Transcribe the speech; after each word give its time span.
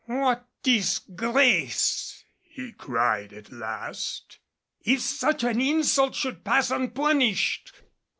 "What 0.05 0.47
disgrace," 0.63 2.25
he 2.41 2.71
cried 2.71 3.31
at 3.33 3.51
last, 3.51 4.39
"if 4.83 4.99
such 4.99 5.43
an 5.43 5.61
insult 5.61 6.15
should 6.15 6.43
pass 6.43 6.71
unpunished! 6.71 7.71